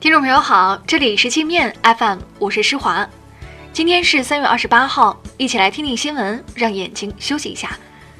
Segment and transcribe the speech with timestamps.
[0.00, 3.08] 听众朋友好，这里是镜面 FM，我是施华。
[3.72, 7.76] 今天是三月二十八号，一起来听听新闻，让眼睛休息一下。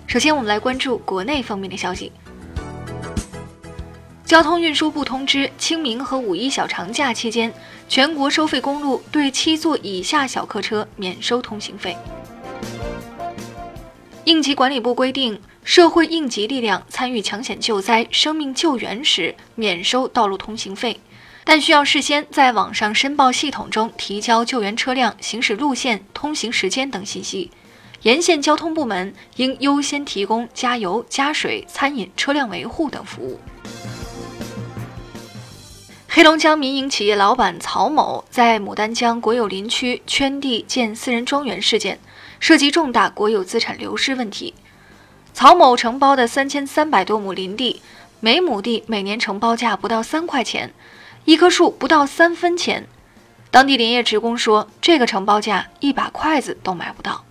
[0.09, 2.11] 首先，我们来关注国内方面的消息。
[4.25, 7.55] 交通运输部通知，清明和五一小长假期间，
[7.89, 11.97] 全国收费公路对七座以下小客车免收通行费。
[14.25, 20.99] 应急管理部规定，社会应急力量参与抢险救灾、生命救援时，免收道路通行费。
[21.51, 27.51] 但需要事先在网上申报系统中提交救援车辆行驶路线、通行时间等信息。
[28.03, 33.41] 沿线交通部门应优先提供加油、加水、餐饮、车辆维护等服务。
[36.07, 41.99] 黑龙江民营企业老板曹某在牡丹江国有林区圈地建私人庄园事件，
[42.39, 44.53] 涉及重大国有资产流失问题。
[45.33, 47.81] 曹某承包的三千三百多亩林地，
[48.21, 50.75] 每亩地每年承包价不到三块钱。
[51.29, 52.87] 一棵树不到三分钱，
[53.51, 57.23] 当地林业职工说，这个承包价一把筷子都买不到。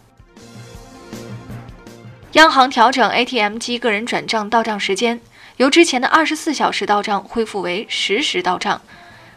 [2.33, 5.19] 央行调整 ATM 机个人转账到账时间，
[5.55, 8.79] 由之前的二十四小时到账恢复为实时到账。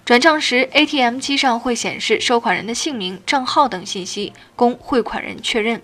[0.05, 5.81] 转账时，ATM 机上会显示收款人的姓名、账号等信息，供汇款人确认。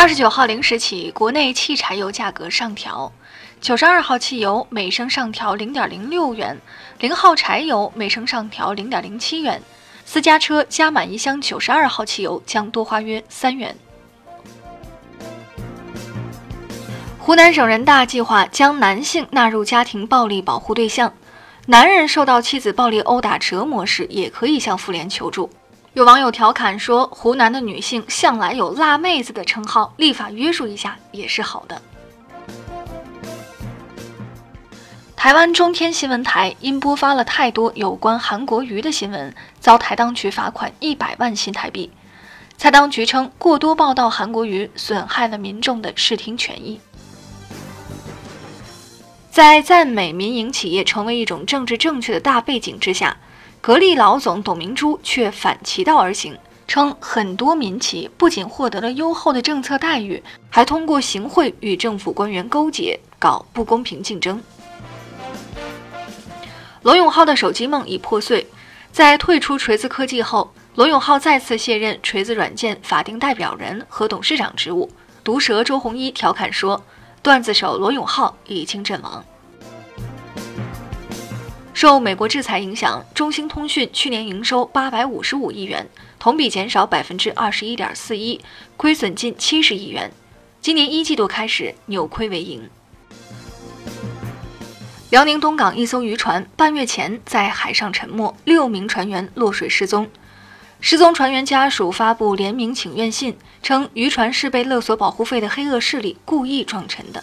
[0.00, 3.12] 二十九号零时起，国内汽柴油价格上调。
[3.60, 6.56] 九十二号汽油每升上调零点零六元，
[7.00, 9.60] 零号柴油每升上调零点零七元。
[10.04, 13.76] 私家车加满一箱九十二号汽油将多花约三元。
[17.18, 21.12] 湖南省人大计划将男性纳入家庭暴力保护对象，
[21.66, 25.50] 男人受到妻子暴力殴打折磨时，也可以向妇联求助。
[25.94, 31.80] 有网友调侃说：“湖南的女性向来有辣妹子的称号，立法约束一下也是好的。”
[35.16, 41.90] 台湾中天新闻台因播发了太多有关韩国瑜的新闻，遭台当局罚款一百万新台币。
[42.56, 46.80] 蔡当局称，过多报道韩国瑜损害了民众的视听权益。
[49.30, 53.16] 在赞美民营企业成为一种政治正确的大背景之下，
[53.60, 64.40] 格力老总董明珠却反其道而行，称很多民企不仅获得了优厚的政策待遇，还通过行贿与政府官员勾结，搞不公平竞争。
[66.82, 68.46] 罗永浩的手机梦已破碎，
[68.92, 74.90] 在退出锤子科技后，罗永浩再次卸任锤子软件法定代表人和董事长职务。
[75.22, 76.82] 毒舌周鸿祎调侃说
[77.20, 79.22] ：“段子手罗永浩已经阵亡。”
[81.80, 85.86] 受美国制裁影响，中兴通讯去年营收八百五十五亿元，
[86.18, 88.40] 同比减少百分之二十一点四一，
[88.76, 90.10] 亏损近七十亿元。
[90.60, 92.68] 今年一季度开始扭亏为盈。
[95.10, 100.10] 辽宁东港一艘渔船半月前在海上沉没，六名船员落水失踪。
[100.80, 107.22] 失踪船员家属发布联名请愿信，称渔船是被勒索保护费的黑恶势力故意撞沉的。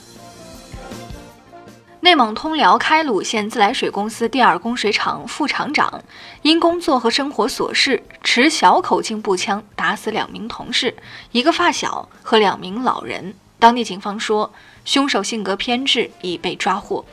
[2.05, 6.03] 内蒙通辽开鲁县自来水公司第二供水厂副厂长
[6.43, 10.95] 因工作和生活琐事持小口径步枪打死两名同事、
[11.31, 13.33] 一个发小和两名老人。
[13.57, 14.53] 当地警方说，
[14.85, 17.03] 凶手性格偏执，已被抓获。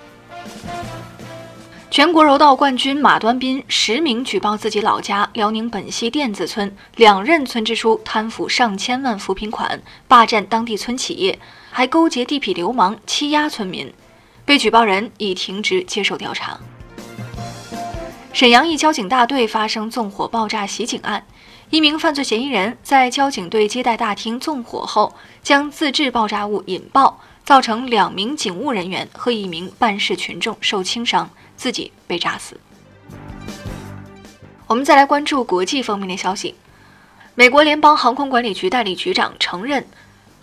[1.91, 11.38] 全国柔道冠军马端斌实名举报自己老家辽宁本溪甸子村两任村支书贪腐上千万扶贫款，霸占当地村企业，
[11.70, 13.91] 还勾结地痞流氓欺压村民。
[14.44, 16.58] 被举报人已停职接受调查。
[18.32, 21.26] 沈阳一交警大队发生纵火爆炸袭警案，
[21.70, 27.20] 一名犯罪嫌疑人在交警队接待大厅纵火后，将自制爆炸物引爆。
[27.44, 32.58] 造成两名警务人员和一名办事群众受轻伤，自己被炸死。
[34.69, 36.54] 我们再来关注国际方面的消息。
[37.34, 39.84] 美国联邦航空管理局代理局长承认，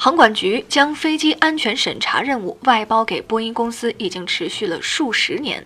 [0.01, 5.65] 航管局将飞机安全审查任务外包给波音公司已经持续了数十年。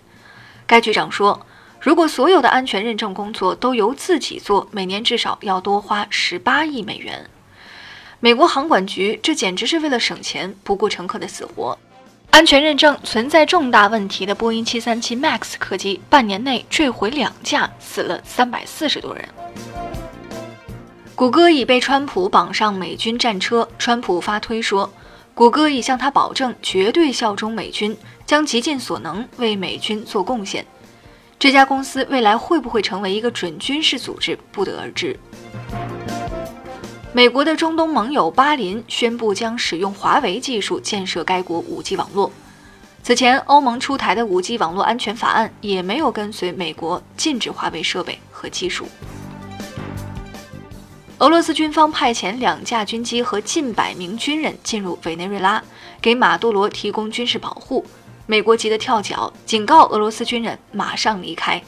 [0.66, 1.46] 该局长说，
[1.80, 7.30] 如果所有的安全认证工作都由自己做，每年至少要多花十八亿美元。
[8.20, 11.78] 美国航管局这简直是为了省钱不顾乘客的死活。
[12.32, 19.30] 安全认证存在重大问题的波音737 MAX 客机，半年内坠毁两架，死了三百四十多人。
[21.16, 24.92] 谷歌已被川普绑上美军战车，川普发推说，
[25.36, 27.96] 谷歌已向他保证绝对效忠美军，
[28.26, 30.66] 将极尽所能为美军做贡献。
[31.38, 35.18] 这家公司未来会不会成为一个准军事组织，不得而知。
[37.14, 42.32] 美国的中东盟友巴林宣布将使用华为技术建设该国 5G 网络。
[43.04, 48.88] 此前，欧盟出台的 5G 网络安全法案也没有跟随美国禁止华为设备和技术。
[51.24, 55.64] 俄罗斯军方派遣两架军机和近百名军人进入委内瑞拉，
[56.02, 57.86] 给马杜罗提供军事保护。
[58.26, 61.64] 美国急得跳脚，警告俄罗斯军人马上离开。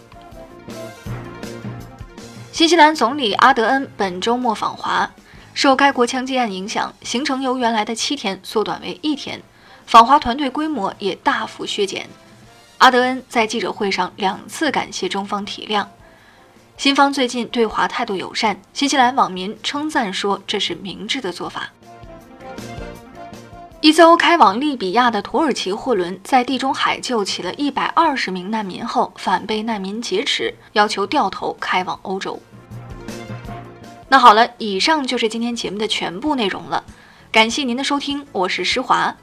[2.51, 5.09] 新西兰总理阿德恩本周末访华，
[5.53, 9.41] 受该国枪击案影响，行程由原来的七天缩短为一天。
[9.85, 12.09] 访华团队规模也大幅削减。
[12.79, 15.85] 阿德恩在记者会上两次感谢中方体谅，
[16.77, 21.71] 新方最近对华态度友善，新西兰网民称赞说这是明智的做法。
[23.79, 32.39] 一艘开往利比亚的土耳其货轮在地中海救起了一百二十名难民后，反被难民劫持，要求掉头开往欧洲。
[34.09, 36.83] 那好了，以上就是今天节目的全部内容了，
[37.31, 39.15] 感谢您的收听，我是施华。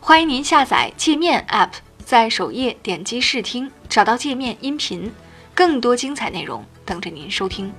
[0.00, 1.70] 欢迎您下载界面 App，
[2.04, 5.12] 在首页点击试听，找到界面音频，
[5.54, 7.70] 更多精彩内容等着您收听。